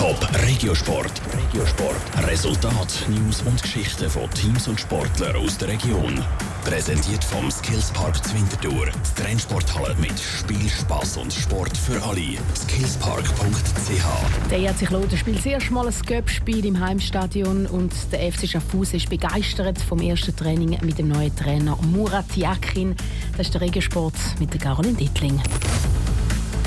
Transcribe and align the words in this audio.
Top 0.00 0.16
Regiosport. 0.46 1.12
Regiosport. 1.30 2.26
Resultat, 2.26 3.04
News 3.10 3.42
und 3.42 3.62
Geschichten 3.62 4.08
von 4.08 4.30
Teams 4.30 4.66
und 4.66 4.80
Sportlern 4.80 5.36
aus 5.36 5.58
der 5.58 5.68
Region. 5.68 6.24
Präsentiert 6.64 7.22
vom 7.22 7.50
Skillspark 7.50 8.24
Zwintertour. 8.24 8.86
Die 8.86 9.22
Trennsporthalle 9.22 9.94
mit 9.96 10.18
Spiel, 10.18 10.70
Spass 10.70 11.18
und 11.18 11.30
Sport 11.30 11.76
für 11.76 12.02
alle. 12.02 12.38
Skillspark.ch. 12.56 14.50
Der 14.50 14.58
ERC 14.60 14.86
Kloten 14.86 15.18
spielt 15.18 15.36
das 15.36 15.44
erste 15.44 15.74
Mal 15.74 15.86
ein 15.86 15.94
Göppspiel 16.06 16.64
im 16.64 16.80
Heimstadion 16.80 17.66
und 17.66 17.92
der 18.10 18.32
FC 18.32 18.48
Schaffhausen 18.48 18.96
ist 18.96 19.10
begeistert 19.10 19.78
vom 19.82 20.00
ersten 20.00 20.34
Training 20.34 20.78
mit 20.80 20.96
dem 20.96 21.08
neuen 21.08 21.36
Trainer 21.36 21.76
Murat 21.92 22.34
Yakin. 22.38 22.96
Das 23.36 23.48
ist 23.48 23.52
der 23.52 23.60
Regiosport 23.60 24.14
mit 24.38 24.50
der 24.54 24.60
Caroline 24.62 24.96
Dittling. 24.96 25.38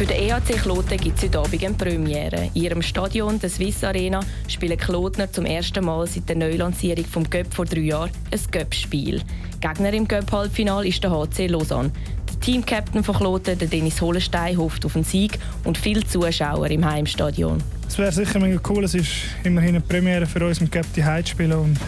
Für 0.00 0.06
den 0.06 0.16
EHC 0.16 0.56
Kloten 0.56 0.96
gibt 0.96 1.18
es 1.18 1.24
heute 1.24 1.40
Abend 1.40 1.62
eine 1.62 1.74
Premiere. 1.74 2.50
In 2.54 2.62
ihrem 2.62 2.80
Stadion, 2.80 3.38
der 3.38 3.50
Swiss 3.50 3.84
Arena, 3.84 4.20
spielen 4.48 4.78
Klotner 4.78 5.30
zum 5.30 5.44
ersten 5.44 5.84
Mal 5.84 6.06
seit 6.06 6.26
der 6.26 6.36
Neulancierung 6.36 7.04
vom 7.04 7.28
Göpp 7.28 7.52
vor 7.52 7.66
drei 7.66 7.80
Jahren 7.80 8.10
ein 8.32 8.40
Göpp-Spiel. 8.50 9.20
Gegner 9.60 9.92
im 9.92 10.08
Göpp-Halbfinal 10.08 10.86
ist 10.86 11.04
der 11.04 11.10
HC 11.10 11.48
Lausanne. 11.48 11.90
Der 12.30 12.40
Teamcaptain 12.40 13.04
von 13.04 13.14
Kloten, 13.14 13.58
der 13.58 13.68
Dennis 13.68 14.00
Holenstein, 14.00 14.56
hofft 14.56 14.86
auf 14.86 14.96
einen 14.96 15.04
Sieg 15.04 15.38
und 15.64 15.76
viele 15.76 16.02
Zuschauer 16.06 16.70
im 16.70 16.90
Heimstadion. 16.90 17.62
Es 17.86 17.98
wäre 17.98 18.10
sicher 18.10 18.40
mega 18.40 18.58
cool. 18.70 18.84
Es 18.84 18.94
ist 18.94 19.10
immerhin 19.44 19.74
eine 19.74 19.80
Premiere 19.82 20.24
für 20.24 20.42
uns, 20.46 20.62
im 20.62 20.70
Göpp 20.70 20.86
die 20.96 21.04
Heim 21.04 21.26
zu 21.26 21.32
spielen. 21.32 21.52
Und 21.52 21.78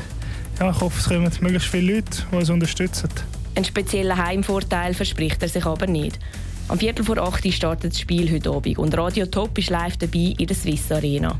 ja, 0.60 0.70
ich 0.70 0.80
hoffe, 0.82 0.98
es 0.98 1.08
kommen 1.08 1.32
möglichst 1.40 1.68
viele 1.70 1.94
Leute, 1.94 2.10
die 2.30 2.36
uns 2.36 2.50
unterstützen. 2.50 3.08
Einen 3.54 3.64
speziellen 3.64 4.18
Heimvorteil 4.22 4.92
verspricht 4.92 5.42
er 5.42 5.48
sich 5.48 5.64
aber 5.64 5.86
nicht. 5.86 6.18
Am 6.72 6.78
Viertel 6.78 7.04
vor 7.04 7.18
acht 7.18 7.46
startet 7.52 7.92
das 7.92 8.00
Spiel 8.00 8.32
heute 8.32 8.48
Abend 8.48 8.78
und 8.78 8.96
Radio 8.96 9.26
Top 9.26 9.58
ist 9.58 9.68
live 9.68 9.98
dabei 9.98 10.32
in 10.38 10.46
der 10.46 10.56
Swiss 10.56 10.90
Arena. 10.90 11.38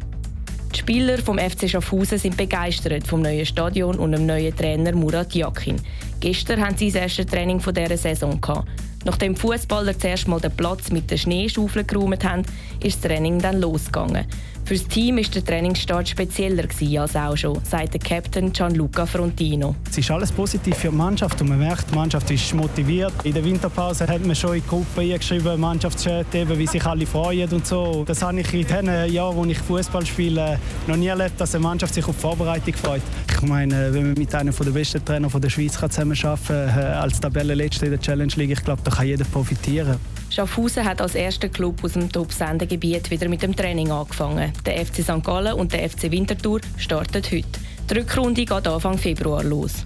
Die 0.74 0.78
Spieler 0.78 1.16
vom 1.16 1.38
FC 1.38 1.70
Schaffhausen 1.70 2.18
sind 2.18 2.36
begeistert 2.36 3.06
vom 3.06 3.22
neuen 3.22 3.46
Stadion 3.46 3.98
und 3.98 4.12
dem 4.12 4.26
neuen 4.26 4.54
Trainer 4.54 4.94
Murat 4.94 5.34
Yakin. 5.34 5.80
Gestern 6.20 6.60
haben 6.60 6.76
sie 6.76 6.92
das 6.92 7.00
erste 7.00 7.24
Training 7.24 7.60
dieser 7.60 7.96
Saison 7.96 8.38
gehabt. 8.42 8.68
Nachdem 9.06 9.32
die 9.34 9.40
Fußballer 9.40 9.98
zuerst 9.98 10.28
mal 10.28 10.38
den 10.38 10.54
Platz 10.54 10.90
mit 10.90 11.10
den 11.10 11.16
Schneeschaufeln 11.16 11.86
geräumt 11.86 12.24
haben, 12.24 12.42
ist 12.84 13.02
das 13.02 13.10
Training 13.10 13.38
dann 13.38 13.58
losgegangen. 13.58 14.26
Für 14.72 14.78
das 14.78 14.88
Team 14.88 15.18
war 15.18 15.22
der 15.22 15.44
Trainingsstart 15.44 16.08
spezieller 16.08 16.64
als 16.98 17.14
auch 17.14 17.36
schon, 17.36 17.62
sagt 17.62 17.92
der 17.92 18.00
Captain 18.00 18.50
Gianluca 18.50 19.04
Frontino. 19.04 19.74
Es 19.90 19.98
ist 19.98 20.10
alles 20.10 20.32
positiv 20.32 20.74
für 20.74 20.88
die 20.88 20.96
Mannschaft 20.96 21.38
und 21.42 21.50
man 21.50 21.58
merkt, 21.58 21.90
die 21.90 21.94
Mannschaft 21.94 22.30
ist 22.30 22.54
motiviert. 22.54 23.12
In 23.22 23.34
der 23.34 23.44
Winterpause 23.44 24.06
hat 24.06 24.24
man 24.24 24.34
schon 24.34 24.54
in 24.54 24.62
die 24.62 24.68
Gruppe 24.68 25.02
eingeschrieben, 25.02 25.60
Mannschaftschat, 25.60 26.24
wie 26.32 26.66
sich 26.66 26.82
alle 26.86 27.04
freuen 27.04 27.50
und 27.50 27.66
so. 27.66 28.02
Das 28.06 28.22
habe 28.22 28.40
ich 28.40 28.54
in 28.54 28.66
den 28.66 29.12
Jahren, 29.12 29.36
wo 29.36 29.44
ich 29.44 29.58
Fußball 29.58 30.06
spiele, 30.06 30.58
noch 30.86 30.96
nie 30.96 31.08
erlebt, 31.08 31.38
dass 31.38 31.54
eine 31.54 31.64
Mannschaft 31.64 31.92
sich 31.92 32.06
auf 32.06 32.16
die 32.16 32.22
Vorbereitung 32.22 32.72
freut. 32.72 33.02
Ich 33.30 33.42
meine, 33.42 33.92
wenn 33.92 34.04
man 34.04 34.14
mit 34.14 34.34
einem 34.34 34.54
der 34.58 34.70
besten 34.70 35.04
Trainer 35.04 35.28
der 35.28 35.50
Schweiz 35.50 35.74
zusammenarbeiten 35.74 36.46
kann, 36.46 36.78
äh, 36.78 36.94
als 36.94 37.20
Tabellenletzter 37.20 37.84
in 37.84 37.90
der 37.90 38.00
Challenge 38.00 38.32
League, 38.36 38.52
ich 38.52 38.64
glaube, 38.64 38.80
da 38.82 38.90
kann 38.90 39.06
jeder 39.06 39.26
profitieren. 39.26 39.98
Schaffhausen 40.32 40.86
hat 40.86 41.02
als 41.02 41.14
erster 41.14 41.50
Club 41.50 41.84
aus 41.84 41.92
dem 41.92 42.10
Top-Sendegebiet 42.10 43.10
wieder 43.10 43.28
mit 43.28 43.42
dem 43.42 43.54
Training 43.54 43.90
angefangen. 43.90 44.50
Der 44.64 44.86
FC 44.86 45.02
St. 45.02 45.22
Gallen 45.22 45.52
und 45.52 45.74
der 45.74 45.90
FC 45.90 46.10
Winterthur 46.10 46.62
starten 46.78 47.22
heute. 47.22 47.44
Die 47.90 47.94
Rückrunde 47.94 48.46
geht 48.46 48.66
Anfang 48.66 48.96
Februar 48.96 49.44
los. 49.44 49.84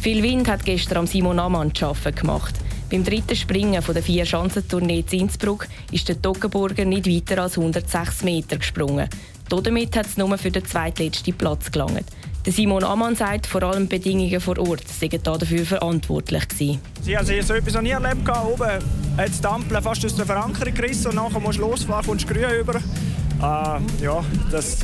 Viel 0.00 0.20
Wind 0.24 0.48
hat 0.48 0.64
gestern 0.64 0.98
am 0.98 1.06
Simon 1.06 1.38
Amann 1.38 1.72
zu 1.72 1.92
gemacht. 2.12 2.56
Beim 2.90 3.04
dritten 3.04 3.36
Springen 3.36 3.82
von 3.82 3.94
der 3.94 4.02
Vier-Schanzentournee 4.02 5.04
in 5.12 5.20
Innsbruck 5.20 5.68
ist 5.92 6.08
der 6.08 6.20
Toggenburger 6.20 6.84
nicht 6.84 7.08
weiter 7.08 7.42
als 7.42 7.56
106 7.56 8.24
Meter 8.24 8.56
gesprungen. 8.56 9.08
Damit 9.48 9.96
hat 9.96 10.06
es 10.06 10.16
nur 10.16 10.36
für 10.38 10.50
den 10.50 10.64
zweitletzten 10.64 11.34
Platz 11.34 11.70
gelangt. 11.70 12.06
Simon 12.46 12.84
Ammann 12.84 13.16
sagt, 13.16 13.46
vor 13.46 13.62
allem 13.62 13.88
die 13.88 13.96
Bedingungen 13.96 14.38
vor 14.38 14.58
Ort 14.58 14.86
seien 14.86 15.22
dafür 15.22 15.64
verantwortlich 15.64 16.46
gewesen. 16.48 16.80
Sie 17.02 17.16
haben 17.16 17.26
so 17.26 17.54
etwas 17.54 17.72
noch 17.72 17.80
nie 17.80 17.90
erlebt. 17.90 18.28
Oben 18.28 18.68
hat 19.16 19.28
das 19.28 19.40
Dampeln 19.40 19.82
fast 19.82 20.04
aus 20.04 20.14
der 20.14 20.26
Verankerung 20.26 20.74
gerissen 20.74 21.08
und 21.08 21.14
nachher 21.14 21.40
musst 21.40 21.58
du 21.58 21.62
losfahren, 21.62 22.04
kommst 22.04 22.28
grün 22.28 22.60
über. 22.60 22.74
Äh, 22.74 24.02
ja, 24.02 24.24
das, 24.50 24.78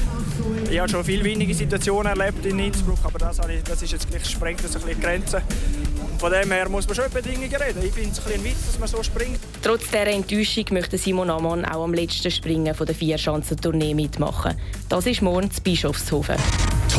ich 0.70 0.78
habe 0.78 0.88
schon 0.88 1.04
viele 1.04 1.22
wenige 1.24 1.54
Situationen 1.54 2.18
erlebt 2.18 2.44
in 2.46 2.58
Innsbruck, 2.58 2.98
aber 3.04 3.18
das, 3.18 3.36
das 3.36 3.82
ist 3.82 3.92
jetzt 3.92 4.08
gleich, 4.08 4.24
sprengt 4.24 4.64
das 4.64 4.76
ein 4.76 4.82
bisschen 4.82 4.98
die 4.98 5.06
Grenzen. 5.06 5.40
Von 6.18 6.32
dem 6.32 6.50
her 6.50 6.68
muss 6.68 6.86
man 6.86 6.96
schon 6.96 7.06
über 7.06 7.20
Bedingungen 7.20 7.54
reden. 7.54 7.82
Ich 7.82 7.92
finde 7.92 8.10
es 8.10 8.18
ein 8.18 8.24
bisschen 8.24 8.44
Witz, 8.44 8.66
dass 8.66 8.78
man 8.78 8.88
so 8.88 9.02
springt. 9.02 9.38
Trotz 9.62 9.84
dieser 9.84 10.06
Enttäuschung 10.06 10.64
möchte 10.70 10.98
Simon 10.98 11.30
Ammann 11.30 11.64
auch 11.64 11.84
am 11.84 11.94
letzten 11.94 12.30
Springen 12.30 12.74
der 12.74 12.94
Vierschanzentournee 12.94 13.94
mitmachen. 13.94 14.54
Das 14.88 15.06
ist 15.06 15.22
morgen 15.22 15.50
zu 15.50 15.62
Bischofshofen. 15.62 16.36